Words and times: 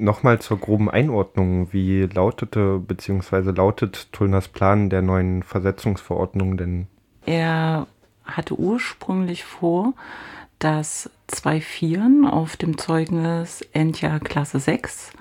Nochmal 0.00 0.40
zur 0.40 0.58
groben 0.58 0.90
Einordnung. 0.90 1.72
Wie 1.72 2.02
lautete 2.02 2.78
bzw. 2.78 3.50
lautet 3.50 4.12
Tullners 4.12 4.48
Plan 4.48 4.90
der 4.90 5.02
neuen 5.02 5.42
Versetzungsverordnung 5.42 6.56
denn? 6.56 6.86
Er 7.26 7.86
hatte 8.24 8.58
ursprünglich 8.58 9.44
vor, 9.44 9.94
dass 10.58 11.10
zwei 11.26 11.60
Vieren 11.60 12.26
auf 12.26 12.56
dem 12.56 12.78
Zeugnis 12.78 13.62
Endjahr 13.72 14.20
Klasse 14.20 14.58
6 14.58 15.12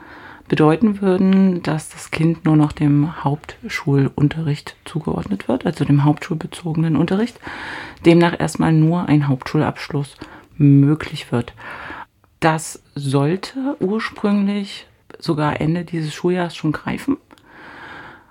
bedeuten 0.47 1.01
würden, 1.01 1.61
dass 1.61 1.89
das 1.89 2.11
Kind 2.11 2.45
nur 2.45 2.55
noch 2.55 2.71
dem 2.71 3.23
Hauptschulunterricht 3.23 4.75
zugeordnet 4.85 5.47
wird, 5.47 5.65
also 5.65 5.83
dem 5.83 6.03
hauptschulbezogenen 6.05 6.95
Unterricht. 6.95 7.39
Demnach 8.05 8.39
erstmal 8.39 8.71
nur 8.71 9.07
ein 9.07 9.27
Hauptschulabschluss 9.27 10.15
möglich 10.57 11.31
wird. 11.31 11.53
Das 12.39 12.83
sollte 12.93 13.77
ursprünglich 13.79 14.87
sogar 15.19 15.59
Ende 15.59 15.85
dieses 15.85 16.13
Schuljahres 16.13 16.55
schon 16.55 16.71
greifen. 16.71 17.17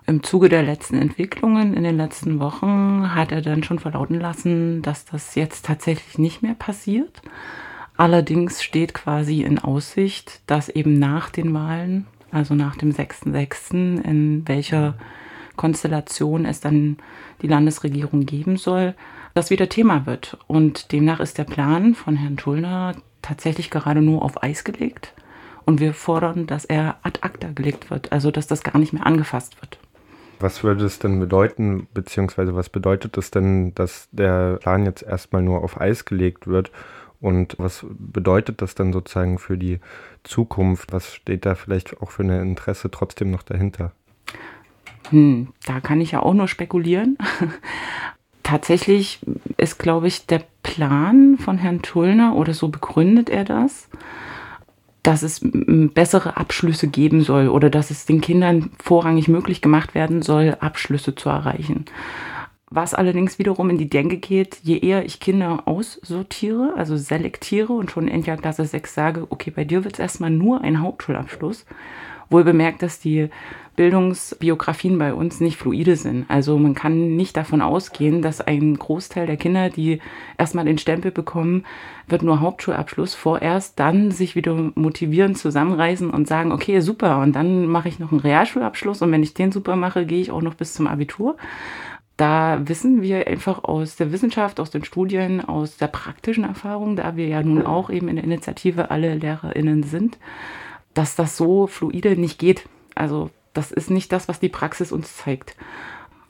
Im 0.06 0.22
Zuge 0.22 0.48
der 0.48 0.62
letzten 0.62 0.96
Entwicklungen 0.96 1.74
in 1.74 1.82
den 1.82 1.96
letzten 1.96 2.38
Wochen 2.38 3.12
hat 3.14 3.32
er 3.32 3.42
dann 3.42 3.64
schon 3.64 3.80
verlauten 3.80 4.20
lassen, 4.20 4.80
dass 4.82 5.04
das 5.04 5.34
jetzt 5.34 5.66
tatsächlich 5.66 6.18
nicht 6.18 6.42
mehr 6.42 6.54
passiert. 6.54 7.22
Allerdings 7.96 8.62
steht 8.62 8.94
quasi 8.94 9.42
in 9.42 9.58
Aussicht, 9.58 10.42
dass 10.46 10.68
eben 10.68 10.94
nach 10.94 11.30
den 11.30 11.52
Wahlen, 11.54 12.06
also 12.30 12.54
nach 12.54 12.76
dem 12.76 12.92
6.6., 12.92 14.02
in 14.04 14.46
welcher 14.46 14.94
Konstellation 15.56 16.44
es 16.44 16.60
dann 16.60 16.98
die 17.42 17.48
Landesregierung 17.48 18.26
geben 18.26 18.58
soll, 18.58 18.94
das 19.34 19.50
wieder 19.50 19.68
Thema 19.68 20.06
wird. 20.06 20.38
Und 20.46 20.92
demnach 20.92 21.18
ist 21.18 21.38
der 21.38 21.44
Plan 21.44 21.94
von 21.94 22.14
Herrn 22.16 22.36
Tullner 22.36 22.94
tatsächlich 23.26 23.70
gerade 23.70 24.00
nur 24.00 24.22
auf 24.22 24.42
Eis 24.42 24.64
gelegt. 24.64 25.12
Und 25.64 25.80
wir 25.80 25.94
fordern, 25.94 26.46
dass 26.46 26.64
er 26.64 26.96
ad 27.02 27.20
acta 27.22 27.48
gelegt 27.52 27.90
wird, 27.90 28.12
also 28.12 28.30
dass 28.30 28.46
das 28.46 28.62
gar 28.62 28.78
nicht 28.78 28.92
mehr 28.92 29.04
angefasst 29.04 29.60
wird. 29.60 29.78
Was 30.38 30.62
würde 30.62 30.84
es 30.84 30.98
denn 30.98 31.18
bedeuten, 31.18 31.88
beziehungsweise 31.92 32.54
was 32.54 32.68
bedeutet 32.68 33.16
es 33.16 33.30
denn, 33.30 33.74
dass 33.74 34.08
der 34.12 34.58
Plan 34.58 34.84
jetzt 34.84 35.02
erstmal 35.02 35.42
nur 35.42 35.64
auf 35.64 35.80
Eis 35.80 36.04
gelegt 36.04 36.46
wird 36.46 36.70
und 37.20 37.56
was 37.58 37.84
bedeutet 37.88 38.62
das 38.62 38.74
dann 38.74 38.92
sozusagen 38.92 39.38
für 39.38 39.56
die 39.56 39.80
Zukunft? 40.22 40.92
Was 40.92 41.14
steht 41.14 41.46
da 41.46 41.54
vielleicht 41.54 42.00
auch 42.00 42.10
für 42.10 42.22
ein 42.22 42.30
Interesse 42.30 42.90
trotzdem 42.90 43.30
noch 43.30 43.42
dahinter? 43.42 43.92
Hm, 45.10 45.48
da 45.64 45.80
kann 45.80 46.00
ich 46.00 46.12
ja 46.12 46.20
auch 46.20 46.34
nur 46.34 46.48
spekulieren. 46.48 47.16
Tatsächlich 48.46 49.18
ist, 49.56 49.80
glaube 49.80 50.06
ich, 50.06 50.26
der 50.26 50.40
Plan 50.62 51.36
von 51.36 51.58
Herrn 51.58 51.82
Tullner 51.82 52.36
oder 52.36 52.54
so 52.54 52.68
begründet 52.68 53.28
er 53.28 53.44
das, 53.44 53.88
dass 55.02 55.24
es 55.24 55.40
bessere 55.42 56.36
Abschlüsse 56.36 56.86
geben 56.86 57.22
soll 57.22 57.48
oder 57.48 57.70
dass 57.70 57.90
es 57.90 58.06
den 58.06 58.20
Kindern 58.20 58.70
vorrangig 58.80 59.26
möglich 59.26 59.62
gemacht 59.62 59.96
werden 59.96 60.22
soll, 60.22 60.56
Abschlüsse 60.60 61.16
zu 61.16 61.28
erreichen. 61.28 61.86
Was 62.70 62.94
allerdings 62.94 63.40
wiederum 63.40 63.68
in 63.68 63.78
die 63.78 63.90
Denke 63.90 64.18
geht, 64.18 64.58
je 64.62 64.78
eher 64.78 65.04
ich 65.04 65.18
Kinder 65.18 65.66
aussortiere, 65.66 66.74
also 66.76 66.96
selektiere 66.96 67.72
und 67.72 67.90
schon 67.90 68.06
in 68.06 68.22
der 68.22 68.36
Klasse 68.36 68.64
6 68.64 68.94
sage, 68.94 69.26
okay, 69.28 69.50
bei 69.50 69.64
dir 69.64 69.82
wird 69.82 69.94
es 69.94 69.98
erstmal 69.98 70.30
nur 70.30 70.60
ein 70.60 70.80
Hauptschulabschluss, 70.80 71.66
wohl 72.30 72.44
bemerkt, 72.44 72.82
dass 72.82 73.00
die 73.00 73.28
Bildungsbiografien 73.76 74.98
bei 74.98 75.14
uns 75.14 75.40
nicht 75.40 75.56
fluide 75.56 75.96
sind. 75.96 76.24
Also 76.28 76.58
man 76.58 76.74
kann 76.74 77.16
nicht 77.16 77.36
davon 77.36 77.62
ausgehen, 77.62 78.22
dass 78.22 78.40
ein 78.40 78.78
Großteil 78.78 79.26
der 79.26 79.36
Kinder, 79.36 79.70
die 79.70 80.00
erstmal 80.38 80.64
den 80.64 80.78
Stempel 80.78 81.10
bekommen, 81.10 81.64
wird 82.08 82.22
nur 82.22 82.40
Hauptschulabschluss, 82.40 83.14
vorerst 83.14 83.78
dann 83.78 84.10
sich 84.10 84.34
wieder 84.34 84.54
motivieren, 84.74 85.34
zusammenreisen 85.34 86.10
und 86.10 86.26
sagen, 86.26 86.52
okay, 86.52 86.80
super, 86.80 87.20
und 87.20 87.34
dann 87.34 87.66
mache 87.66 87.88
ich 87.88 87.98
noch 87.98 88.12
einen 88.12 88.20
Realschulabschluss 88.20 89.02
und 89.02 89.12
wenn 89.12 89.22
ich 89.22 89.34
den 89.34 89.52
super 89.52 89.76
mache, 89.76 90.06
gehe 90.06 90.20
ich 90.20 90.30
auch 90.30 90.42
noch 90.42 90.54
bis 90.54 90.74
zum 90.74 90.86
Abitur 90.86 91.36
da 92.16 92.60
wissen 92.64 93.02
wir 93.02 93.26
einfach 93.26 93.64
aus 93.64 93.96
der 93.96 94.10
Wissenschaft, 94.10 94.58
aus 94.58 94.70
den 94.70 94.84
Studien, 94.84 95.42
aus 95.42 95.76
der 95.76 95.88
praktischen 95.88 96.44
Erfahrung, 96.44 96.96
da 96.96 97.16
wir 97.16 97.28
ja 97.28 97.42
nun 97.42 97.66
auch 97.66 97.90
eben 97.90 98.08
in 98.08 98.16
der 98.16 98.24
Initiative 98.24 98.90
alle 98.90 99.14
LehrerInnen 99.16 99.82
sind, 99.82 100.18
dass 100.94 101.14
das 101.14 101.36
so 101.36 101.66
fluide 101.66 102.16
nicht 102.18 102.38
geht. 102.38 102.66
Also 102.94 103.30
das 103.56 103.72
ist 103.72 103.90
nicht 103.90 104.12
das, 104.12 104.28
was 104.28 104.40
die 104.40 104.48
Praxis 104.48 104.92
uns 104.92 105.16
zeigt. 105.16 105.56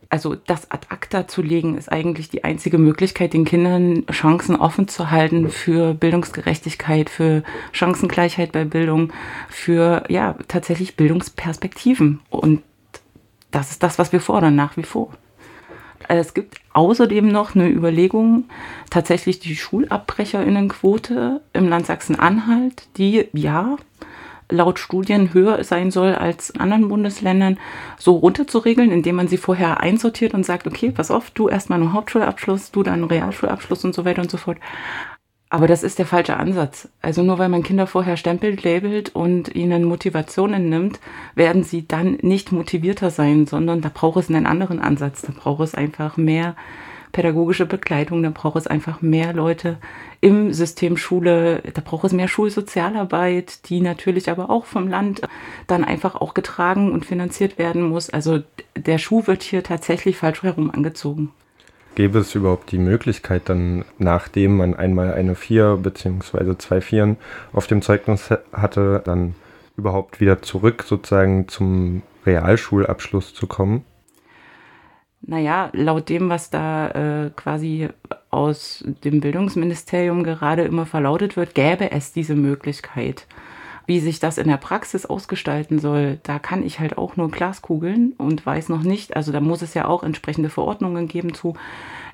Also 0.08 0.36
das 0.36 0.70
ad 0.70 0.86
acta 0.90 1.26
zu 1.26 1.42
legen, 1.42 1.76
ist 1.76 1.90
eigentlich 1.90 2.28
die 2.28 2.44
einzige 2.44 2.78
Möglichkeit, 2.78 3.32
den 3.32 3.44
Kindern 3.44 4.06
Chancen 4.12 4.54
offen 4.54 4.86
zu 4.86 5.10
halten 5.10 5.50
für 5.50 5.94
Bildungsgerechtigkeit, 5.94 7.10
für 7.10 7.42
Chancengleichheit 7.72 8.52
bei 8.52 8.64
Bildung, 8.64 9.12
für 9.48 10.04
ja 10.08 10.36
tatsächlich 10.46 10.96
Bildungsperspektiven. 10.96 12.20
Und 12.30 12.62
das 13.50 13.72
ist 13.72 13.82
das, 13.82 13.98
was 13.98 14.12
wir 14.12 14.20
fordern 14.20 14.54
nach 14.54 14.76
wie 14.76 14.84
vor. 14.84 15.12
Es 16.08 16.34
gibt 16.34 16.60
außerdem 16.72 17.26
noch 17.26 17.56
eine 17.56 17.68
Überlegung, 17.68 18.44
tatsächlich 18.90 19.40
die 19.40 19.56
Schulabbrecherinnenquote 19.56 21.40
im 21.52 21.68
Land 21.68 21.86
Sachsen-Anhalt, 21.86 22.86
die 22.96 23.26
ja 23.32 23.76
laut 24.50 24.78
Studien 24.78 25.32
höher 25.34 25.62
sein 25.64 25.90
soll 25.90 26.14
als 26.14 26.50
in 26.50 26.60
anderen 26.60 26.88
Bundesländern, 26.88 27.58
so 27.98 28.16
runterzuregeln, 28.16 28.90
indem 28.90 29.16
man 29.16 29.28
sie 29.28 29.36
vorher 29.36 29.80
einsortiert 29.80 30.34
und 30.34 30.44
sagt, 30.44 30.66
okay, 30.66 30.90
pass 30.90 31.10
auf, 31.10 31.30
du 31.30 31.48
erstmal 31.48 31.80
einen 31.80 31.92
Hauptschulabschluss, 31.92 32.70
du 32.70 32.82
dann 32.82 32.94
einen 32.94 33.04
Realschulabschluss 33.04 33.84
und 33.84 33.94
so 33.94 34.04
weiter 34.04 34.22
und 34.22 34.30
so 34.30 34.36
fort. 34.36 34.58
Aber 35.48 35.68
das 35.68 35.84
ist 35.84 35.98
der 35.98 36.06
falsche 36.06 36.36
Ansatz. 36.36 36.88
Also 37.00 37.22
nur 37.22 37.38
weil 37.38 37.48
man 37.48 37.62
Kinder 37.62 37.86
vorher 37.86 38.16
stempelt, 38.16 38.64
labelt 38.64 39.14
und 39.14 39.54
ihnen 39.54 39.84
Motivationen 39.84 40.68
nimmt, 40.68 40.98
werden 41.36 41.62
sie 41.62 41.86
dann 41.86 42.18
nicht 42.22 42.50
motivierter 42.50 43.10
sein, 43.10 43.46
sondern 43.46 43.80
da 43.80 43.90
braucht 43.92 44.18
es 44.18 44.28
einen 44.28 44.46
anderen 44.46 44.80
Ansatz. 44.80 45.22
Da 45.22 45.32
braucht 45.32 45.62
es 45.62 45.74
einfach 45.74 46.16
mehr 46.16 46.56
pädagogische 47.16 47.64
Begleitung, 47.64 48.22
da 48.22 48.28
braucht 48.28 48.58
es 48.58 48.66
einfach 48.66 49.00
mehr 49.00 49.32
Leute 49.32 49.78
im 50.20 50.52
System 50.52 50.98
Schule, 50.98 51.62
da 51.72 51.80
braucht 51.82 52.04
es 52.04 52.12
mehr 52.12 52.28
Schulsozialarbeit, 52.28 53.70
die 53.70 53.80
natürlich 53.80 54.30
aber 54.30 54.50
auch 54.50 54.66
vom 54.66 54.86
Land 54.86 55.22
dann 55.66 55.82
einfach 55.82 56.14
auch 56.14 56.34
getragen 56.34 56.92
und 56.92 57.06
finanziert 57.06 57.56
werden 57.56 57.88
muss. 57.88 58.10
Also 58.10 58.40
der 58.76 58.98
Schuh 58.98 59.26
wird 59.26 59.42
hier 59.42 59.62
tatsächlich 59.62 60.18
falsch 60.18 60.42
herum 60.42 60.70
angezogen. 60.70 61.32
Gäbe 61.94 62.18
es 62.18 62.34
überhaupt 62.34 62.70
die 62.70 62.76
Möglichkeit, 62.76 63.48
dann, 63.48 63.86
nachdem 63.96 64.58
man 64.58 64.74
einmal 64.74 65.14
eine 65.14 65.36
4 65.36 65.78
bzw. 65.78 66.58
zwei 66.58 66.82
Vieren 66.82 67.16
auf 67.54 67.66
dem 67.66 67.80
Zeugnis 67.80 68.28
hatte, 68.52 69.00
dann 69.02 69.34
überhaupt 69.78 70.20
wieder 70.20 70.42
zurück 70.42 70.84
sozusagen 70.86 71.48
zum 71.48 72.02
Realschulabschluss 72.26 73.32
zu 73.32 73.46
kommen? 73.46 73.86
Naja, 75.28 75.70
laut 75.72 76.08
dem, 76.08 76.28
was 76.28 76.50
da 76.50 76.88
äh, 77.26 77.30
quasi 77.34 77.88
aus 78.30 78.84
dem 79.02 79.20
Bildungsministerium 79.20 80.22
gerade 80.22 80.62
immer 80.62 80.86
verlautet 80.86 81.36
wird, 81.36 81.54
gäbe 81.54 81.90
es 81.90 82.12
diese 82.12 82.36
Möglichkeit. 82.36 83.26
Wie 83.86 83.98
sich 83.98 84.20
das 84.20 84.38
in 84.38 84.48
der 84.48 84.56
Praxis 84.56 85.04
ausgestalten 85.04 85.80
soll, 85.80 86.18
da 86.22 86.38
kann 86.38 86.64
ich 86.64 86.78
halt 86.78 86.96
auch 86.96 87.16
nur 87.16 87.30
Glaskugeln 87.30 88.12
und 88.18 88.46
weiß 88.46 88.68
noch 88.68 88.82
nicht. 88.82 89.16
Also 89.16 89.32
da 89.32 89.40
muss 89.40 89.62
es 89.62 89.74
ja 89.74 89.86
auch 89.86 90.04
entsprechende 90.04 90.48
Verordnungen 90.48 91.08
geben 91.08 91.34
zu 91.34 91.54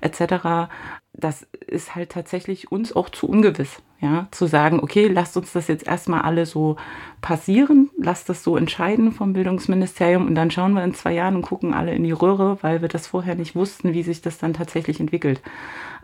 etc. 0.00 0.70
Das 1.14 1.46
ist 1.66 1.94
halt 1.94 2.10
tatsächlich 2.10 2.72
uns 2.72 2.96
auch 2.96 3.10
zu 3.10 3.28
ungewiss, 3.28 3.82
ja, 4.00 4.28
zu 4.30 4.46
sagen, 4.46 4.80
okay, 4.80 5.08
lasst 5.08 5.36
uns 5.36 5.52
das 5.52 5.68
jetzt 5.68 5.86
erstmal 5.86 6.22
alle 6.22 6.46
so 6.46 6.76
passieren, 7.20 7.90
lasst 7.98 8.30
das 8.30 8.42
so 8.42 8.56
entscheiden 8.56 9.12
vom 9.12 9.34
Bildungsministerium 9.34 10.26
und 10.26 10.34
dann 10.34 10.50
schauen 10.50 10.72
wir 10.72 10.82
in 10.84 10.94
zwei 10.94 11.12
Jahren 11.12 11.36
und 11.36 11.42
gucken 11.42 11.74
alle 11.74 11.94
in 11.94 12.02
die 12.02 12.12
Röhre, 12.12 12.58
weil 12.62 12.80
wir 12.80 12.88
das 12.88 13.06
vorher 13.06 13.34
nicht 13.34 13.54
wussten, 13.54 13.92
wie 13.92 14.02
sich 14.02 14.22
das 14.22 14.38
dann 14.38 14.54
tatsächlich 14.54 15.00
entwickelt 15.00 15.42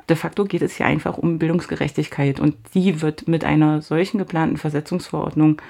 de 0.09 0.17
facto 0.17 0.45
geht 0.45 0.63
es 0.63 0.77
hier 0.77 0.87
einfach 0.87 1.19
um 1.19 1.39
Bildungsgerechtigkeit 1.39 2.41
und 2.41 2.57
die 2.75 3.01
wird 3.03 3.29
mit 3.29 3.45
einer 3.45 3.83
solchen 3.83 4.19
geplanten 4.19 4.57
Versetzungsverordnung, 4.57 5.61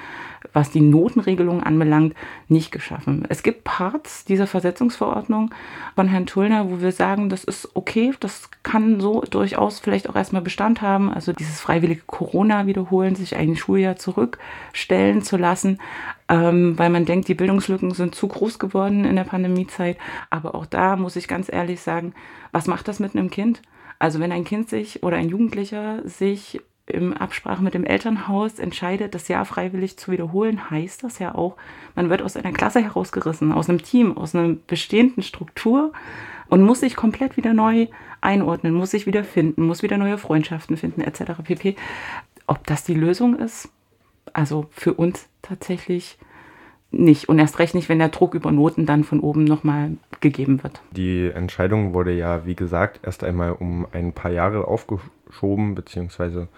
was 0.53 0.71
die 0.71 0.81
Notenregelung 0.81 1.63
anbelangt, 1.63 2.15
nicht 2.47 2.71
geschaffen. 2.71 3.25
Es 3.29 3.43
gibt 3.43 3.65
Parts 3.65 4.25
dieser 4.25 4.47
Versetzungsverordnung 4.47 5.53
von 5.97 6.09
Herrn 6.09 6.27
Tullner, 6.27 6.71
wo 6.71 6.81
wir 6.81 6.93
sagen, 6.93 7.29
das 7.29 7.43
ist 7.43 7.75
okay, 7.75 8.15
das 8.21 8.49
kann 8.63 9.01
so 9.01 9.23
durchaus 9.23 9.81
vielleicht 9.81 10.09
auch 10.09 10.15
erstmal 10.15 10.43
Bestand 10.43 10.81
haben, 10.81 11.13
also 11.13 11.33
dieses 11.33 11.61
freiwillige 11.61 12.03
Corona 12.07 12.67
wiederholen, 12.67 13.17
sich 13.17 13.35
ein 13.35 13.57
Schuljahr 13.57 13.97
zurückstellen 13.97 15.23
zu 15.23 15.37
lassen, 15.37 15.79
ähm, 16.29 16.79
weil 16.79 16.91
man 16.91 17.05
denkt, 17.05 17.27
die 17.27 17.35
Bildungslücken 17.35 17.93
sind 17.93 18.15
zu 18.15 18.29
groß 18.29 18.61
geworden 18.61 19.05
in 19.05 19.17
der 19.17 19.25
Pandemiezeit. 19.25 19.99
Aber 20.31 20.55
auch 20.55 20.67
da 20.67 20.97
muss 20.97 21.17
ich 21.17 21.27
ganz 21.27 21.53
ehrlich 21.53 21.81
sagen, 21.81 22.15
was 22.53 22.67
macht 22.67 22.87
das 22.87 23.01
mit 23.01 23.17
einem 23.17 23.31
Kind? 23.31 23.61
Also 23.99 24.21
wenn 24.21 24.33
ein 24.33 24.45
Kind 24.45 24.69
sich 24.69 25.03
oder 25.03 25.17
ein 25.17 25.29
Jugendlicher 25.29 26.07
sich 26.09 26.61
im 26.87 27.13
Absprache 27.13 27.63
mit 27.63 27.75
dem 27.75 27.85
Elternhaus 27.85 28.59
entscheidet, 28.59 29.15
das 29.15 29.29
Jahr 29.29 29.45
freiwillig 29.45 29.99
zu 29.99 30.11
wiederholen, 30.11 30.71
heißt 30.71 31.05
das 31.05 31.19
ja 31.19 31.35
auch, 31.35 31.57
man 31.95 32.09
wird 32.09 32.23
aus 32.23 32.37
einer 32.37 32.53
Klasse 32.53 32.81
herausgerissen, 32.81 33.53
aus 33.53 33.69
einem 33.69 33.83
Team, 33.83 34.17
aus 34.17 34.35
einer 34.35 34.55
bestehenden 34.67 35.23
Struktur 35.23 35.93
und 36.49 36.63
muss 36.63 36.81
sich 36.81 36.97
komplett 36.97 37.37
wieder 37.37 37.53
neu 37.53 37.89
einordnen, 38.21 38.73
muss 38.73 38.93
sich 38.93 39.07
wieder 39.07 39.23
finden, 39.23 39.67
muss 39.67 39.83
wieder 39.83 39.99
neue 39.99 40.17
Freundschaften 40.19 40.77
finden, 40.77 41.03
etc. 41.03 41.43
pp. 41.45 41.77
Ob 42.47 42.67
das 42.67 42.85
die 42.85 42.95
Lösung 42.95 43.39
ist, 43.39 43.69
Also 44.33 44.67
für 44.71 44.95
uns 44.95 45.29
tatsächlich 45.43 46.19
nicht. 46.91 47.29
Und 47.29 47.39
erst 47.39 47.59
recht 47.59 47.75
nicht, 47.75 47.89
wenn 47.89 47.99
der 47.99 48.09
Druck 48.09 48.35
über 48.35 48.51
Noten 48.51 48.87
dann 48.87 49.05
von 49.05 49.21
oben 49.21 49.45
nochmal 49.45 49.93
gegeben 50.21 50.63
wird. 50.63 50.81
Die 50.93 51.29
Entscheidung 51.29 51.95
wurde 51.95 52.13
ja, 52.13 52.47
wie 52.47 52.57
gesagt, 52.57 53.01
erst 53.03 53.25
einmal 53.25 53.53
um 53.53 53.87
ein 53.93 54.13
paar 54.13 54.31
Jahre 54.31 54.67
aufgeschoben, 54.67 55.75
beziehungsweise 55.75 56.49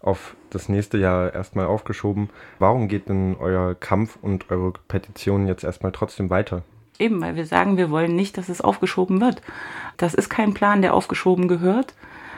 auf 0.00 0.34
das 0.50 0.68
nächste 0.68 0.98
Jahr 0.98 1.32
erstmal 1.32 1.66
aufgeschoben. 1.66 2.30
Warum 2.58 2.88
geht 2.88 3.08
denn 3.08 3.36
euer 3.38 3.74
Kampf 3.74 4.18
und 4.20 4.50
eure 4.50 4.72
Petition 4.88 5.46
jetzt 5.46 5.64
erstmal 5.64 5.92
trotzdem 5.92 6.30
weiter? 6.30 6.62
Eben, 6.98 7.20
weil 7.20 7.36
wir 7.36 7.46
sagen, 7.46 7.76
wir 7.76 7.90
wollen 7.90 8.14
nicht, 8.14 8.36
dass 8.36 8.48
es 8.48 8.60
aufgeschoben 8.60 9.20
wird. 9.20 9.42
Das 9.96 10.14
ist 10.14 10.28
kein 10.28 10.54
Plan, 10.54 10.82
der 10.82 10.94
aufgeschoben 10.94 11.48
gehört. 11.48 11.94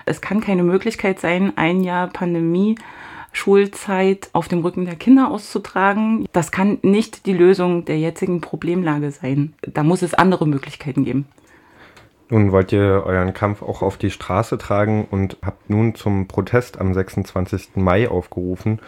Es 0.07 0.21
kann 0.21 0.41
keine 0.41 0.63
Möglichkeit 0.63 1.19
sein, 1.19 1.53
ein 1.57 1.83
Jahr 1.83 2.09
Pandemie 2.09 2.77
Schulzeit 3.35 4.31
auf 4.33 4.49
dem 4.49 4.61
Rücken 4.61 4.87
der 4.87 4.97
Kinder 4.97 5.31
auszutragen. 5.31 6.27
Das 6.33 6.51
kann 6.51 6.79
nicht 6.83 7.27
die 7.27 7.35
Lösung 7.35 7.85
der 7.85 7.99
jetzigen 7.99 8.41
Problemlage 8.41 9.11
sein. 9.11 9.55
Da 9.63 9.83
muss 9.83 10.03
es 10.03 10.15
andere 10.15 10.47
Möglichkeiten 10.47 11.05
geben. 11.05 11.27
Nun 12.31 12.53
wollt 12.53 12.73
ihr 12.73 13.03
euren 13.05 13.35
Kampf 13.35 13.61
auch 13.63 13.83
auf 13.83 13.99
die 13.99 14.11
Straße 14.11 14.57
tragen 14.57 15.07
und 15.11 15.37
habt 15.45 15.69
nun 15.69 15.95
zum 15.95 16.27
Protest 16.27 16.81
am 16.81 16.95
26. 16.95 17.77
Mai 17.77 18.09
aufgerufen, 18.09 18.81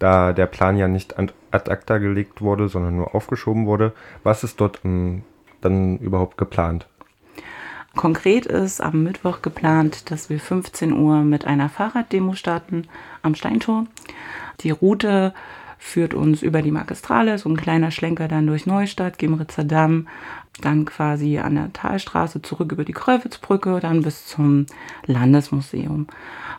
da 0.00 0.32
der 0.32 0.46
Plan 0.46 0.76
ja 0.76 0.88
nicht 0.88 1.16
ad 1.18 1.32
acta 1.52 1.98
gelegt 1.98 2.40
wurde, 2.40 2.68
sondern 2.68 2.96
nur 2.96 3.14
aufgeschoben 3.14 3.66
wurde. 3.66 3.92
Was 4.24 4.42
ist 4.42 4.60
dort 4.60 4.84
um, 4.84 5.22
dann 5.60 5.98
überhaupt 5.98 6.36
geplant? 6.36 6.88
Konkret 7.96 8.46
ist 8.46 8.80
am 8.80 9.02
Mittwoch 9.02 9.42
geplant, 9.42 10.10
dass 10.10 10.30
wir 10.30 10.38
15 10.38 10.92
Uhr 10.92 11.22
mit 11.22 11.44
einer 11.44 11.68
Fahrraddemo 11.68 12.34
starten 12.34 12.86
am 13.22 13.34
Steintor. 13.34 13.86
Die 14.60 14.70
Route 14.70 15.34
führt 15.78 16.14
uns 16.14 16.42
über 16.42 16.62
die 16.62 16.70
Magistrale, 16.70 17.38
so 17.38 17.48
ein 17.48 17.56
kleiner 17.56 17.90
Schlenker 17.90 18.28
dann 18.28 18.46
durch 18.46 18.66
Neustadt, 18.66 19.18
Gemritzer 19.18 19.64
Damm, 19.64 20.08
dann 20.60 20.84
quasi 20.84 21.38
an 21.38 21.54
der 21.54 21.72
Talstraße 21.72 22.42
zurück 22.42 22.72
über 22.72 22.84
die 22.84 22.92
Kröwitzbrücke, 22.92 23.80
dann 23.80 24.02
bis 24.02 24.26
zum 24.26 24.66
Landesmuseum. 25.06 26.06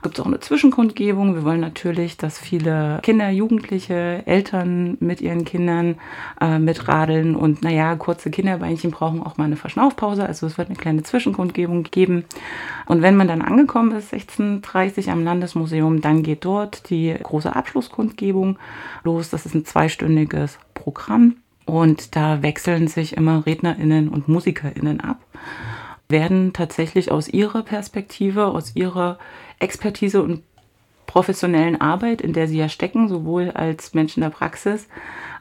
Gibt 0.01 0.17
es 0.17 0.21
auch 0.21 0.27
eine 0.27 0.39
Zwischenkundgebung. 0.39 1.35
Wir 1.35 1.43
wollen 1.43 1.59
natürlich, 1.59 2.17
dass 2.17 2.39
viele 2.39 2.99
Kinder, 3.03 3.29
Jugendliche, 3.29 4.23
Eltern 4.25 4.97
mit 4.99 5.21
ihren 5.21 5.45
Kindern 5.45 5.97
äh, 6.39 6.57
mitradeln 6.57 7.35
und 7.35 7.61
naja, 7.61 7.95
kurze 7.95 8.31
Kinderbeinchen 8.31 8.89
brauchen 8.89 9.21
auch 9.21 9.37
mal 9.37 9.43
eine 9.45 9.57
Verschnaufpause. 9.57 10.25
Also 10.25 10.47
es 10.47 10.57
wird 10.57 10.69
eine 10.69 10.77
kleine 10.77 11.03
Zwischenkundgebung 11.03 11.83
geben. 11.83 12.25
Und 12.87 13.03
wenn 13.03 13.15
man 13.15 13.27
dann 13.27 13.43
angekommen 13.43 13.91
ist, 13.91 14.11
16.30 14.11 15.05
Uhr 15.05 15.13
am 15.13 15.23
Landesmuseum, 15.23 16.01
dann 16.01 16.23
geht 16.23 16.45
dort 16.45 16.89
die 16.89 17.13
große 17.21 17.55
Abschlusskundgebung 17.55 18.57
los. 19.03 19.29
Das 19.29 19.45
ist 19.45 19.53
ein 19.53 19.65
zweistündiges 19.65 20.57
Programm. 20.73 21.35
Und 21.71 22.17
da 22.17 22.41
wechseln 22.41 22.89
sich 22.89 23.15
immer 23.15 23.45
RednerInnen 23.45 24.09
und 24.09 24.27
MusikerInnen 24.27 24.99
ab, 24.99 25.21
werden 26.09 26.51
tatsächlich 26.51 27.13
aus 27.13 27.29
ihrer 27.29 27.63
Perspektive, 27.63 28.47
aus 28.47 28.75
ihrer 28.75 29.17
Expertise 29.59 30.21
und 30.21 30.43
professionellen 31.07 31.79
Arbeit, 31.79 32.19
in 32.19 32.33
der 32.33 32.49
sie 32.49 32.57
ja 32.57 32.67
stecken, 32.67 33.07
sowohl 33.07 33.51
als 33.51 33.93
Menschen 33.93 34.19
der 34.19 34.31
Praxis 34.31 34.89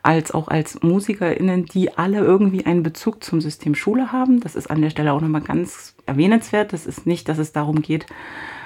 als 0.02 0.30
auch 0.30 0.46
als 0.46 0.80
MusikerInnen, 0.82 1.66
die 1.66 1.98
alle 1.98 2.20
irgendwie 2.20 2.64
einen 2.64 2.84
Bezug 2.84 3.24
zum 3.24 3.40
System 3.40 3.74
Schule 3.74 4.12
haben. 4.12 4.38
Das 4.40 4.54
ist 4.54 4.70
an 4.70 4.80
der 4.80 4.90
Stelle 4.90 5.12
auch 5.12 5.20
nochmal 5.20 5.42
ganz 5.42 5.96
erwähnenswert. 6.06 6.72
Das 6.72 6.86
ist 6.86 7.06
nicht, 7.06 7.28
dass 7.28 7.38
es 7.38 7.52
darum 7.52 7.82
geht, 7.82 8.06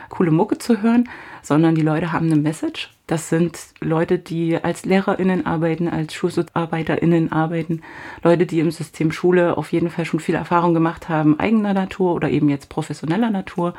coole 0.08 0.30
Mucke 0.30 0.58
zu 0.58 0.82
hören, 0.82 1.08
sondern 1.42 1.74
die 1.74 1.82
Leute 1.82 2.12
haben 2.12 2.26
eine 2.26 2.40
Message. 2.40 2.90
Das 3.06 3.28
sind 3.28 3.58
Leute, 3.80 4.18
die 4.18 4.56
als 4.56 4.86
LehrerInnen 4.86 5.44
arbeiten, 5.44 5.88
als 5.88 6.14
SchulsozialarbeiterInnen 6.14 7.32
arbeiten, 7.32 7.82
Leute, 8.22 8.46
die 8.46 8.60
im 8.60 8.70
System 8.70 9.12
Schule 9.12 9.58
auf 9.58 9.72
jeden 9.72 9.90
Fall 9.90 10.06
schon 10.06 10.20
viel 10.20 10.34
Erfahrung 10.34 10.72
gemacht 10.72 11.08
haben, 11.08 11.38
eigener 11.38 11.74
Natur 11.74 12.14
oder 12.14 12.30
eben 12.30 12.48
jetzt 12.48 12.70
professioneller 12.70 13.30
Natur. 13.30 13.74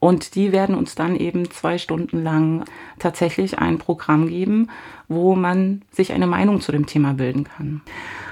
Und 0.00 0.34
die 0.34 0.52
werden 0.52 0.74
uns 0.74 0.94
dann 0.94 1.16
eben 1.16 1.50
zwei 1.50 1.78
Stunden 1.78 2.22
lang 2.22 2.64
tatsächlich 2.98 3.58
ein 3.58 3.78
Programm 3.78 4.28
geben, 4.28 4.68
wo 5.08 5.34
man 5.34 5.82
sich 5.90 6.12
eine 6.12 6.26
Meinung 6.26 6.60
zu 6.60 6.72
dem 6.72 6.86
Thema 6.86 7.14
bilden 7.14 7.44
kann. 7.44 7.80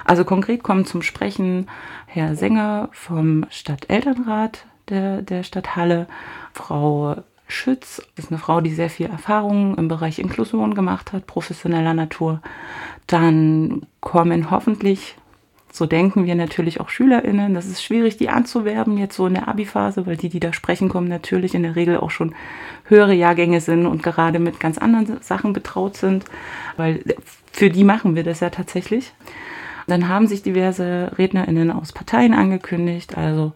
Also 0.05 0.25
konkret 0.25 0.63
kommen 0.63 0.85
zum 0.85 1.03
Sprechen 1.03 1.69
Herr 2.07 2.37
Sänger 2.37 2.89
vom 2.93 3.47
Stadtelternrat 3.49 4.67
der, 4.89 5.23
der 5.23 5.43
Stadt 5.43 5.69
Frau 6.53 7.17
Schütz 7.53 8.03
ist 8.17 8.31
eine 8.31 8.39
Frau, 8.39 8.61
die 8.61 8.73
sehr 8.73 8.91
viel 8.91 9.07
Erfahrung 9.07 9.77
im 9.77 9.89
Bereich 9.89 10.19
Inklusion 10.19 10.75
gemacht 10.75 11.13
hat, 11.13 11.27
professioneller 11.27 11.95
Natur. 11.95 12.41
Dann 13.07 13.83
kommen 14.01 14.51
hoffentlich, 14.51 15.17
so 15.71 15.87
denken 15.87 16.25
wir 16.25 16.35
natürlich 16.35 16.81
auch 16.81 16.89
SchülerInnen. 16.89 17.53
Das 17.53 17.67
ist 17.67 17.83
schwierig, 17.83 18.17
die 18.17 18.31
anzuwerben, 18.31 18.97
jetzt 18.97 19.17
so 19.17 19.27
in 19.27 19.35
der 19.35 19.49
Abi-Phase, 19.49 20.07
weil 20.07 20.17
die, 20.17 20.31
die 20.31 20.41
da 20.41 20.53
sprechen, 20.53 20.89
kommen 20.89 21.09
natürlich 21.09 21.55
in 21.55 21.63
der 21.63 21.77
Regel 21.77 21.99
auch 21.99 22.11
schon 22.11 22.35
höhere 22.85 23.15
Jahrgänge 23.15 23.61
sind 23.61 23.87
und 23.87 24.03
gerade 24.03 24.39
mit 24.39 24.59
ganz 24.59 24.79
anderen 24.79 25.21
Sachen 25.23 25.53
betraut 25.53 25.97
sind, 25.97 26.25
weil 26.77 27.05
für 27.53 27.69
die 27.69 27.85
machen 27.85 28.17
wir 28.17 28.25
das 28.25 28.41
ja 28.41 28.51
tatsächlich. 28.51 29.13
Dann 29.87 30.09
haben 30.09 30.27
sich 30.27 30.43
diverse 30.43 31.13
RednerInnen 31.19 31.71
aus 31.71 31.93
Parteien 31.93 32.35
angekündigt, 32.35 33.19
also 33.19 33.53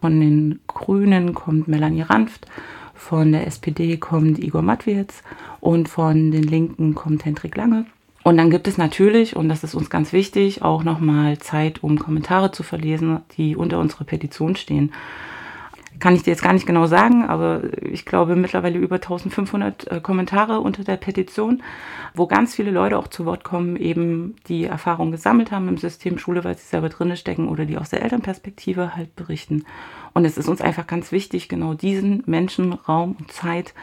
von 0.00 0.20
den 0.20 0.60
Grünen 0.66 1.34
kommt 1.34 1.68
Melanie 1.68 2.02
Ranft, 2.02 2.46
von 2.94 3.32
der 3.32 3.46
SPD 3.46 3.96
kommt 3.96 4.38
Igor 4.38 4.62
Matwitz 4.62 5.22
und 5.60 5.88
von 5.88 6.30
den 6.30 6.42
Linken 6.42 6.94
kommt 6.94 7.24
Hendrik 7.24 7.56
Lange. 7.56 7.86
Und 8.24 8.36
dann 8.36 8.50
gibt 8.50 8.68
es 8.68 8.76
natürlich, 8.76 9.36
und 9.36 9.48
das 9.48 9.64
ist 9.64 9.74
uns 9.74 9.88
ganz 9.88 10.12
wichtig, 10.12 10.62
auch 10.62 10.82
nochmal 10.82 11.38
Zeit, 11.38 11.82
um 11.82 11.98
Kommentare 11.98 12.52
zu 12.52 12.62
verlesen, 12.62 13.20
die 13.36 13.56
unter 13.56 13.78
unserer 13.78 14.04
Petition 14.04 14.56
stehen 14.56 14.92
kann 16.00 16.14
ich 16.14 16.22
dir 16.22 16.30
jetzt 16.30 16.42
gar 16.42 16.52
nicht 16.52 16.66
genau 16.66 16.86
sagen, 16.86 17.24
aber 17.24 17.62
ich 17.82 18.04
glaube 18.04 18.36
mittlerweile 18.36 18.78
über 18.78 18.96
1500 18.96 19.90
äh, 19.90 20.00
Kommentare 20.00 20.60
unter 20.60 20.84
der 20.84 20.96
Petition, 20.96 21.62
wo 22.14 22.26
ganz 22.26 22.54
viele 22.54 22.70
Leute 22.70 22.98
auch 22.98 23.08
zu 23.08 23.24
Wort 23.24 23.44
kommen, 23.44 23.76
eben 23.76 24.36
die 24.46 24.64
Erfahrung 24.64 25.10
gesammelt 25.10 25.50
haben 25.50 25.68
im 25.68 25.78
System 25.78 26.18
Schule, 26.18 26.44
weil 26.44 26.56
sie 26.56 26.66
selber 26.66 26.88
drinne 26.88 27.16
stecken 27.16 27.48
oder 27.48 27.64
die 27.64 27.78
aus 27.78 27.90
der 27.90 28.02
Elternperspektive 28.02 28.96
halt 28.96 29.16
berichten. 29.16 29.64
Und 30.14 30.24
es 30.24 30.38
ist 30.38 30.48
uns 30.48 30.60
einfach 30.60 30.86
ganz 30.86 31.12
wichtig, 31.12 31.48
genau 31.48 31.74
diesen 31.74 32.22
Menschen 32.26 32.72
Raum 32.72 33.16
und 33.18 33.32
Zeit 33.32 33.74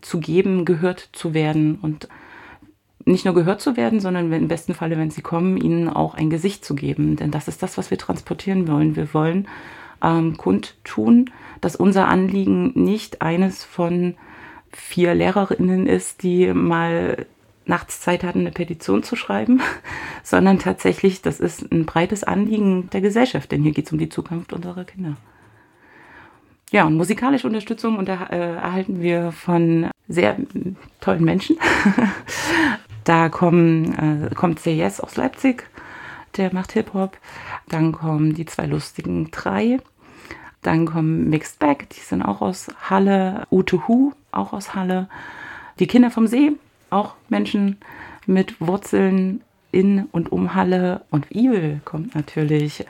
zu 0.00 0.20
geben, 0.20 0.64
gehört 0.64 1.10
zu 1.12 1.34
werden 1.34 1.78
und 1.80 2.08
nicht 3.04 3.24
nur 3.24 3.34
gehört 3.34 3.60
zu 3.60 3.76
werden, 3.76 4.00
sondern 4.00 4.32
im 4.32 4.48
besten 4.48 4.74
Falle, 4.74 4.98
wenn 4.98 5.10
sie 5.10 5.22
kommen, 5.22 5.56
ihnen 5.56 5.88
auch 5.88 6.14
ein 6.14 6.30
Gesicht 6.30 6.64
zu 6.64 6.74
geben. 6.74 7.16
Denn 7.16 7.30
das 7.30 7.48
ist 7.48 7.62
das, 7.62 7.78
was 7.78 7.90
wir 7.90 7.98
transportieren 7.98 8.68
wollen. 8.68 8.94
Wir 8.94 9.12
wollen 9.14 9.48
ähm, 10.02 10.36
kundtun, 10.36 11.30
dass 11.60 11.76
unser 11.76 12.08
Anliegen 12.08 12.72
nicht 12.74 13.22
eines 13.22 13.64
von 13.64 14.14
vier 14.72 15.14
Lehrerinnen 15.14 15.86
ist, 15.86 16.22
die 16.22 16.52
mal 16.52 17.26
nachts 17.66 18.00
Zeit 18.00 18.24
hatten, 18.24 18.40
eine 18.40 18.50
Petition 18.50 19.02
zu 19.02 19.16
schreiben, 19.16 19.60
sondern 20.22 20.58
tatsächlich, 20.58 21.22
das 21.22 21.40
ist 21.40 21.70
ein 21.72 21.86
breites 21.86 22.24
Anliegen 22.24 22.90
der 22.90 23.00
Gesellschaft, 23.00 23.50
denn 23.52 23.62
hier 23.62 23.72
geht 23.72 23.86
es 23.86 23.92
um 23.92 23.98
die 23.98 24.08
Zukunft 24.08 24.52
unserer 24.52 24.84
Kinder. 24.84 25.16
Ja, 26.72 26.84
und 26.84 26.96
musikalische 26.96 27.46
Unterstützung 27.46 27.98
unter, 27.98 28.30
äh, 28.30 28.54
erhalten 28.54 29.00
wir 29.00 29.32
von 29.32 29.90
sehr 30.06 30.36
tollen 31.00 31.24
Menschen. 31.24 31.56
da 33.04 33.28
kommen, 33.28 34.28
äh, 34.30 34.34
kommt 34.34 34.60
CES 34.60 35.00
aus 35.00 35.16
Leipzig, 35.16 35.64
der 36.36 36.52
macht 36.54 36.72
Hip-Hop. 36.72 37.18
Dann 37.68 37.92
kommen 37.92 38.34
die 38.34 38.46
zwei 38.46 38.66
lustigen 38.66 39.30
drei. 39.30 39.78
Dann 40.62 40.86
kommen 40.86 41.30
Mixed 41.30 41.58
Bag, 41.58 41.88
die 41.90 42.00
sind 42.00 42.22
auch 42.22 42.40
aus 42.40 42.68
Halle. 42.88 43.46
Ute 43.50 43.88
Hu, 43.88 44.12
auch 44.30 44.52
aus 44.52 44.74
Halle. 44.74 45.08
Die 45.78 45.86
Kinder 45.86 46.10
vom 46.10 46.26
See, 46.26 46.52
auch 46.90 47.14
Menschen 47.28 47.78
mit 48.26 48.60
Wurzeln 48.60 49.40
in 49.72 50.04
und 50.12 50.32
um 50.32 50.54
Halle. 50.54 51.02
Und 51.10 51.30
Evil 51.30 51.80
kommt 51.84 52.14
natürlich. 52.14 52.84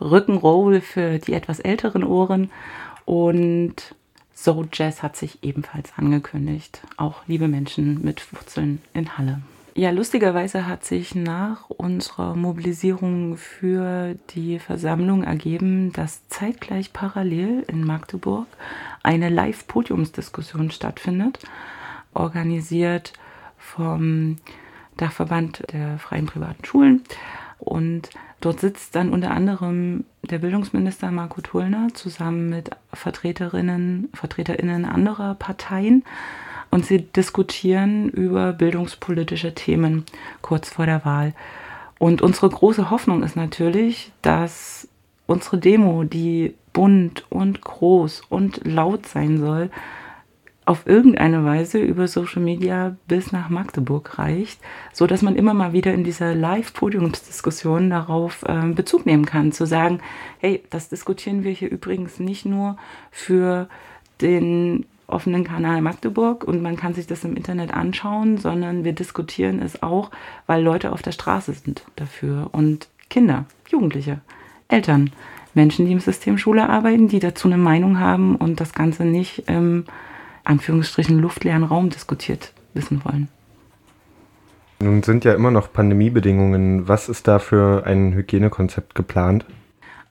Rückenroll 0.00 0.80
für 0.80 1.18
die 1.18 1.32
etwas 1.32 1.60
älteren 1.60 2.04
Ohren. 2.04 2.50
Und 3.04 3.94
So 4.34 4.66
Jazz 4.70 5.02
hat 5.02 5.16
sich 5.16 5.42
ebenfalls 5.42 5.92
angekündigt. 5.96 6.82
Auch 6.96 7.22
liebe 7.26 7.48
Menschen 7.48 8.02
mit 8.02 8.32
Wurzeln 8.32 8.82
in 8.92 9.16
Halle. 9.16 9.40
Ja, 9.76 9.90
lustigerweise 9.90 10.68
hat 10.68 10.84
sich 10.84 11.16
nach 11.16 11.68
unserer 11.68 12.36
Mobilisierung 12.36 13.36
für 13.36 14.14
die 14.30 14.60
Versammlung 14.60 15.24
ergeben, 15.24 15.92
dass 15.92 16.28
zeitgleich 16.28 16.92
parallel 16.92 17.64
in 17.66 17.84
Magdeburg 17.84 18.46
eine 19.02 19.30
Live-Podiumsdiskussion 19.30 20.70
stattfindet, 20.70 21.40
organisiert 22.12 23.14
vom 23.58 24.36
Dachverband 24.96 25.64
der 25.72 25.98
freien 25.98 26.26
privaten 26.26 26.64
Schulen. 26.64 27.02
Und 27.58 28.10
dort 28.40 28.60
sitzt 28.60 28.94
dann 28.94 29.12
unter 29.12 29.32
anderem 29.32 30.04
der 30.22 30.38
Bildungsminister 30.38 31.10
Marco 31.10 31.40
Tullner 31.40 31.88
zusammen 31.94 32.48
mit 32.48 32.70
Vertreterinnen, 32.92 34.08
Vertreterinnen 34.14 34.84
anderer 34.84 35.34
Parteien 35.34 36.04
und 36.74 36.84
sie 36.84 37.02
diskutieren 37.02 38.08
über 38.08 38.52
bildungspolitische 38.52 39.54
Themen 39.54 40.04
kurz 40.42 40.70
vor 40.70 40.86
der 40.86 41.04
Wahl. 41.04 41.32
Und 42.00 42.20
unsere 42.20 42.48
große 42.48 42.90
Hoffnung 42.90 43.22
ist 43.22 43.36
natürlich, 43.36 44.10
dass 44.22 44.88
unsere 45.26 45.58
Demo, 45.58 46.02
die 46.02 46.56
bunt 46.72 47.26
und 47.30 47.60
groß 47.60 48.22
und 48.28 48.62
laut 48.64 49.06
sein 49.06 49.38
soll, 49.38 49.70
auf 50.64 50.84
irgendeine 50.88 51.44
Weise 51.44 51.78
über 51.78 52.08
Social 52.08 52.42
Media 52.42 52.96
bis 53.06 53.30
nach 53.30 53.50
Magdeburg 53.50 54.18
reicht, 54.18 54.58
so 54.92 55.06
dass 55.06 55.22
man 55.22 55.36
immer 55.36 55.54
mal 55.54 55.72
wieder 55.72 55.94
in 55.94 56.02
dieser 56.02 56.34
Live-Podiumsdiskussion 56.34 57.88
darauf 57.88 58.42
äh, 58.48 58.66
Bezug 58.72 59.06
nehmen 59.06 59.26
kann, 59.26 59.52
zu 59.52 59.64
sagen, 59.64 60.00
hey, 60.40 60.64
das 60.70 60.88
diskutieren 60.88 61.44
wir 61.44 61.52
hier 61.52 61.70
übrigens 61.70 62.18
nicht 62.18 62.44
nur 62.46 62.76
für 63.12 63.68
den 64.20 64.86
offenen 65.06 65.44
Kanal 65.44 65.82
Magdeburg 65.82 66.44
und 66.44 66.62
man 66.62 66.76
kann 66.76 66.94
sich 66.94 67.06
das 67.06 67.24
im 67.24 67.36
Internet 67.36 67.72
anschauen, 67.72 68.38
sondern 68.38 68.84
wir 68.84 68.92
diskutieren 68.92 69.60
es 69.60 69.82
auch, 69.82 70.10
weil 70.46 70.62
Leute 70.62 70.92
auf 70.92 71.02
der 71.02 71.12
Straße 71.12 71.52
sind 71.52 71.84
dafür 71.96 72.48
und 72.52 72.88
Kinder, 73.10 73.44
Jugendliche, 73.68 74.20
Eltern, 74.68 75.10
Menschen, 75.54 75.86
die 75.86 75.92
im 75.92 76.00
System 76.00 76.38
Schule 76.38 76.68
arbeiten, 76.68 77.08
die 77.08 77.20
dazu 77.20 77.48
eine 77.48 77.58
Meinung 77.58 78.00
haben 78.00 78.36
und 78.36 78.60
das 78.60 78.72
Ganze 78.72 79.04
nicht 79.04 79.48
im 79.48 79.84
Anführungsstrichen 80.42 81.18
luftleeren 81.18 81.64
Raum 81.64 81.90
diskutiert 81.90 82.52
wissen 82.74 83.04
wollen. 83.04 83.28
Nun 84.80 85.02
sind 85.02 85.24
ja 85.24 85.34
immer 85.34 85.50
noch 85.50 85.72
Pandemiebedingungen. 85.72 86.88
Was 86.88 87.08
ist 87.08 87.28
da 87.28 87.38
für 87.38 87.86
ein 87.86 88.12
Hygienekonzept 88.12 88.94
geplant? 88.94 89.46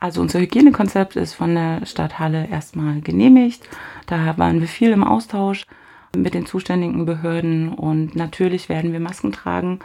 Also 0.03 0.19
unser 0.19 0.41
Hygienekonzept 0.41 1.15
ist 1.15 1.33
von 1.33 1.55
der 1.55 1.86
Stadthalle 1.86 2.50
erstmal 2.50 3.00
genehmigt. 3.00 3.63
Da 4.05 4.38
waren 4.38 4.60
wir 4.60 4.67
viel 4.67 4.91
im 4.91 5.01
Austausch 5.01 5.65
mit 6.13 6.33
den 6.33 6.45
zuständigen 6.45 7.05
Behörden 7.05 7.69
und 7.69 8.13
natürlich 8.13 8.67
werden 8.67 8.91
wir 8.91 9.00
Masken 9.00 9.31
tragen 9.31 9.79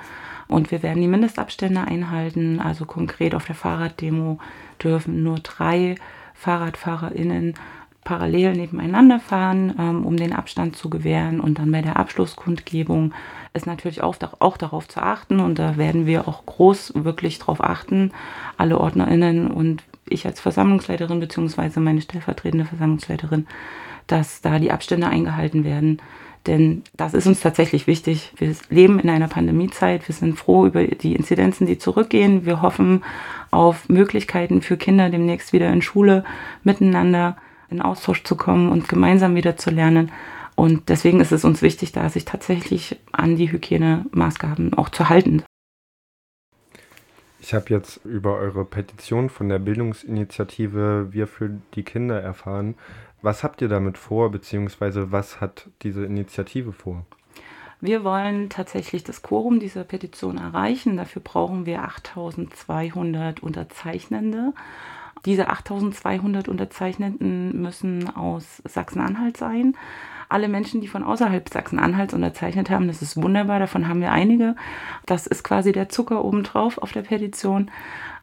und 0.49 0.73
wir 0.73 0.83
werden 0.83 1.01
die 1.01 1.07
Mindestabstände 1.07 1.83
einhalten. 1.83 2.59
Also 2.59 2.85
konkret 2.85 3.33
auf 3.33 3.45
der 3.45 3.55
Fahrraddemo 3.55 4.41
dürfen 4.83 5.23
nur 5.23 5.39
drei 5.39 5.95
FahrradfahrerInnen 6.35 7.55
parallel 8.03 8.55
nebeneinander 8.55 9.21
fahren, 9.21 9.73
ähm, 9.79 10.05
um 10.05 10.17
den 10.17 10.33
Abstand 10.33 10.75
zu 10.75 10.91
gewähren. 10.91 11.39
Und 11.39 11.61
dann 11.61 11.71
bei 11.71 11.83
der 11.83 11.97
Abschlusskundgebung 11.97 13.13
ist 13.55 13.67
natürlich 13.67 14.03
auch, 14.03 14.17
auch 14.41 14.57
darauf 14.57 14.89
zu 14.89 15.01
achten. 15.01 15.39
Und 15.39 15.61
da 15.61 15.77
werden 15.77 16.07
wir 16.07 16.27
auch 16.27 16.45
groß 16.45 16.95
wirklich 16.97 17.39
darauf 17.39 17.63
achten, 17.63 18.11
alle 18.57 18.81
OrdnerInnen 18.81 19.49
und 19.49 19.85
ich 20.11 20.27
als 20.27 20.41
Versammlungsleiterin 20.41 21.21
beziehungsweise 21.21 21.81
meine 21.81 22.01
stellvertretende 22.01 22.65
Versammlungsleiterin, 22.65 23.47
dass 24.07 24.41
da 24.41 24.59
die 24.59 24.73
Abstände 24.73 25.09
eingehalten 25.09 25.65
werden. 25.65 26.01
Denn 26.47 26.83
das 26.97 27.15
ist 27.15 27.27
uns 27.27 27.41
tatsächlich 27.41 27.87
wichtig. 27.87 28.33
Wir 28.37 28.55
leben 28.71 28.99
in 29.01 29.11
einer 29.11 29.29
Pandemiezeit. 29.29 30.09
Wir 30.09 30.15
sind 30.15 30.39
froh 30.39 30.67
über 30.67 30.85
die 30.85 31.15
Inzidenzen, 31.15 31.67
die 31.67 31.79
zurückgehen. 31.79 32.47
Wir 32.47 32.63
hoffen 32.63 33.05
auf 33.51 33.89
Möglichkeiten 33.89 34.63
für 34.63 34.77
Kinder 34.77 35.11
demnächst 35.11 35.53
wieder 35.53 35.71
in 35.71 35.83
Schule 35.83 36.25
miteinander 36.65 37.37
in 37.71 37.83
Austausch 37.83 38.25
zu 38.25 38.37
kommen 38.37 38.71
und 38.71 38.89
gemeinsam 38.89 39.35
wieder 39.35 39.57
zu 39.57 39.71
lernen. 39.71 40.11
Und 40.55 40.89
deswegen 40.89 41.21
ist 41.21 41.33
es 41.33 41.45
uns 41.45 41.63
wichtig, 41.63 41.93
da 41.93 42.09
sich 42.09 42.25
tatsächlich 42.25 42.99
an 43.13 43.37
die 43.37 43.53
Hygienemaßgaben 43.53 44.75
auch 44.75 44.89
zu 44.89 45.09
halten. 45.09 45.43
Ich 47.49 47.55
habe 47.55 47.71
jetzt 47.71 48.05
über 48.05 48.35
eure 48.35 48.67
Petition 48.67 49.31
von 49.31 49.49
der 49.49 49.59
Bildungsinitiative 49.59 51.15
Wir 51.15 51.27
für 51.27 51.49
die 51.75 51.83
Kinder 51.83 52.21
erfahren. 52.21 52.75
Was 53.23 53.43
habt 53.43 53.63
ihr 53.63 53.69
damit 53.69 53.97
vor, 53.97 54.31
beziehungsweise 54.31 55.13
was 55.13 55.41
hat 55.41 55.71
diese 55.81 56.05
Initiative 56.05 56.75
vor? 56.75 57.07
Wir 57.81 58.05
wollen 58.05 58.51
tatsächlich 58.51 59.03
das 59.03 59.23
Quorum 59.23 59.61
dieser 59.61 59.85
Petition 59.85 60.37
erreichen. 60.37 60.99
Dafür 60.99 61.23
brauchen 61.23 61.65
wir 61.65 61.85
8200 61.85 63.43
Unterzeichnende. 63.43 64.53
Diese 65.25 65.49
8200 65.49 66.49
Unterzeichneten 66.49 67.63
müssen 67.63 68.15
aus 68.15 68.61
Sachsen-Anhalt 68.67 69.39
sein. 69.39 69.75
Alle 70.29 70.49
Menschen, 70.49 70.81
die 70.81 70.89
von 70.89 71.03
außerhalb 71.03 71.49
Sachsen-Anhalts 71.49 72.15
unterzeichnet 72.15 72.71
haben, 72.71 72.87
das 72.87 73.03
ist 73.03 73.17
wunderbar, 73.21 73.59
davon 73.59 73.89
haben 73.89 74.01
wir 74.01 74.13
einige. 74.13 74.57
Das 75.07 75.27
ist 75.27 75.43
quasi 75.43 75.73
der 75.73 75.89
Zucker 75.89 76.25
obendrauf 76.25 76.79
auf 76.79 76.93
der 76.93 77.03
Petition. 77.03 77.71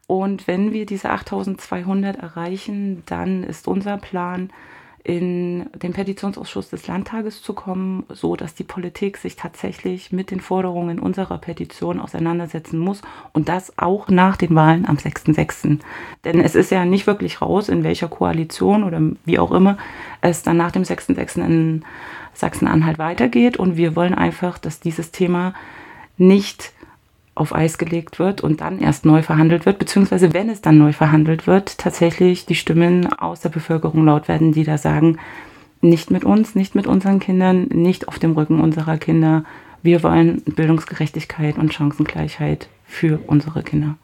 Und 0.06 0.46
wenn 0.46 0.72
wir 0.72 0.86
diese 0.86 1.10
8200 1.10 2.16
erreichen, 2.16 3.02
dann 3.06 3.42
ist 3.42 3.66
unser 3.66 3.98
Plan, 3.98 4.50
in 5.06 5.66
den 5.80 5.92
Petitionsausschuss 5.92 6.70
des 6.70 6.88
Landtages 6.88 7.40
zu 7.40 7.52
kommen, 7.52 8.02
so 8.08 8.34
dass 8.34 8.56
die 8.56 8.64
Politik 8.64 9.18
sich 9.18 9.36
tatsächlich 9.36 10.10
mit 10.10 10.32
den 10.32 10.40
Forderungen 10.40 10.98
unserer 10.98 11.38
Petition 11.38 12.00
auseinandersetzen 12.00 12.80
muss 12.80 13.02
und 13.32 13.48
das 13.48 13.78
auch 13.78 14.08
nach 14.08 14.36
den 14.36 14.56
Wahlen 14.56 14.84
am 14.84 14.96
6.6. 14.96 15.78
Denn 16.24 16.40
es 16.40 16.56
ist 16.56 16.72
ja 16.72 16.84
nicht 16.84 17.06
wirklich 17.06 17.40
raus, 17.40 17.68
in 17.68 17.84
welcher 17.84 18.08
Koalition 18.08 18.82
oder 18.82 19.00
wie 19.24 19.38
auch 19.38 19.52
immer 19.52 19.78
es 20.22 20.42
dann 20.42 20.56
nach 20.56 20.72
dem 20.72 20.82
6.6. 20.82 21.44
in 21.46 21.84
Sachsen-Anhalt 22.34 22.98
weitergeht 22.98 23.58
und 23.58 23.76
wir 23.76 23.94
wollen 23.94 24.14
einfach, 24.14 24.58
dass 24.58 24.80
dieses 24.80 25.12
Thema 25.12 25.54
nicht 26.18 26.72
auf 27.36 27.54
Eis 27.54 27.78
gelegt 27.78 28.18
wird 28.18 28.40
und 28.40 28.60
dann 28.60 28.80
erst 28.80 29.04
neu 29.04 29.22
verhandelt 29.22 29.66
wird, 29.66 29.78
beziehungsweise 29.78 30.32
wenn 30.32 30.48
es 30.48 30.62
dann 30.62 30.78
neu 30.78 30.92
verhandelt 30.92 31.46
wird, 31.46 31.78
tatsächlich 31.78 32.46
die 32.46 32.54
Stimmen 32.54 33.12
aus 33.12 33.40
der 33.40 33.50
Bevölkerung 33.50 34.04
laut 34.04 34.26
werden, 34.26 34.52
die 34.52 34.64
da 34.64 34.78
sagen, 34.78 35.18
nicht 35.82 36.10
mit 36.10 36.24
uns, 36.24 36.54
nicht 36.54 36.74
mit 36.74 36.86
unseren 36.86 37.20
Kindern, 37.20 37.64
nicht 37.64 38.08
auf 38.08 38.18
dem 38.18 38.32
Rücken 38.32 38.60
unserer 38.60 38.96
Kinder. 38.96 39.44
Wir 39.82 40.02
wollen 40.02 40.42
Bildungsgerechtigkeit 40.42 41.58
und 41.58 41.72
Chancengleichheit 41.72 42.68
für 42.86 43.20
unsere 43.26 43.62
Kinder. 43.62 43.96